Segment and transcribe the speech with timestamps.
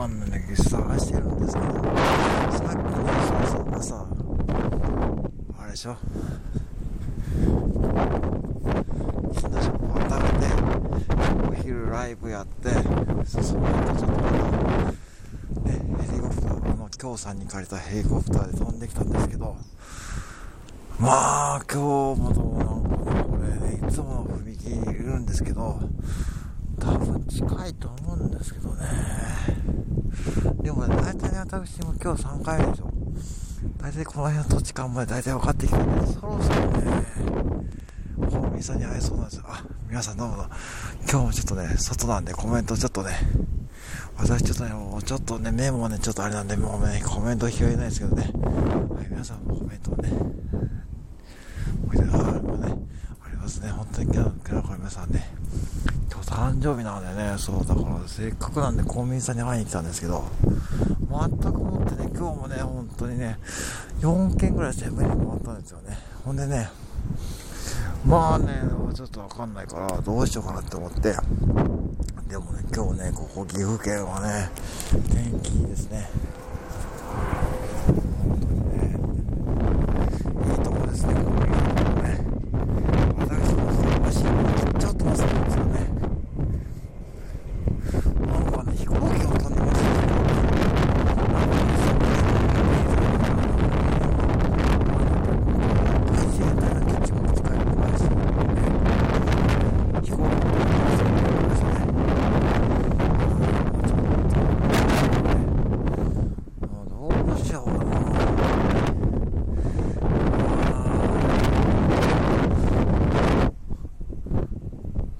[0.00, 3.04] かんないんだけど探してるんですけどさっきの
[3.44, 4.06] そうそさ朝
[5.58, 5.96] あれでしょ
[9.42, 10.48] 私も食べて
[11.50, 12.70] お昼ライブやって
[13.26, 14.46] その後ちょっとまた、
[15.68, 19.54] ね、ヘリコプターあの京さんに借りたヘリコプターで飛んできたんですけど
[20.98, 25.78] まあ今日もどうなんかこれ、ね、いつも踏切にいるんですけど
[26.80, 28.84] 多分近いと思うんですけどね。
[30.62, 32.90] でもね大体ね私も今日3回目でしょ
[33.78, 37.06] 大体この辺の土地勘まで大体分かってきたんでそろそろね
[38.16, 39.44] ホーミーさんに会えそうなんですよ。
[39.46, 40.46] あ皆さんどうも
[41.10, 43.12] 今日もちょっとね外なんでコメントちょっとね
[44.16, 48.22] 私ちょっとねもうちょっとねメモねちょっとあれなんでもうねコメント拾えないですけどね。
[48.22, 50.10] はい皆さんもコメントをね
[51.90, 52.00] あれ
[52.40, 52.74] もね
[53.24, 53.70] ありますね。
[53.70, 55.39] 本当に今日今日皆さんね。
[56.60, 60.24] 誕生日なんでねそうだからせっかくなんでコンビニさんに会いに来たんですけど
[61.10, 63.38] 全くもってね今日もね本当にね
[64.00, 65.98] 4件ぐらいセブンに回ったんですよね。
[66.24, 66.68] ほんでね
[68.04, 68.62] まあね
[68.94, 71.00] ちょっとわかんないからどうしようかなって思って
[72.28, 74.50] でもね今日ねここ岐阜県はね
[75.10, 76.10] 天気いいですね
[77.86, 78.98] 本当にね
[80.50, 82.18] いいとこですねこの岐阜もね
[83.18, 83.64] 私の
[84.06, 84.22] 足
[84.78, 85.88] ちょっと待ってたんですよね
[88.26, 89.08] なんかね飛行機が
[89.38, 89.90] 飛んでますね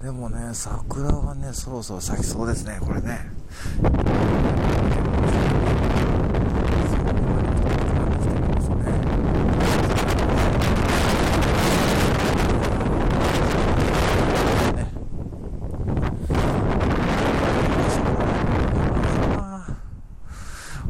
[0.02, 3.20] でもね、桜がね、そろそろ咲きそうですね、これね。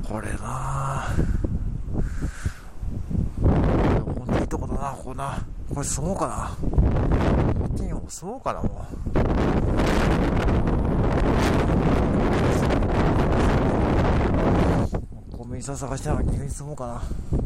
[0.09, 1.07] これな
[3.43, 5.45] ほんといいとこだな、ここな。
[5.75, 6.29] これ住もうか
[6.63, 6.70] な。
[8.11, 8.69] も住もうかな、も
[15.33, 15.37] う。
[15.37, 17.40] コンビニさん探しながら逆に住もうかな。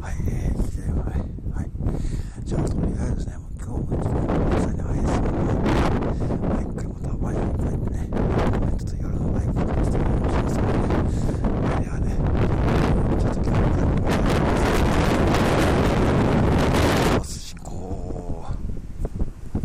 [0.00, 1.20] はい、えー、聞いてください。
[1.54, 1.70] はい。
[2.44, 4.29] じゃあ、とりあえずね、もう今日も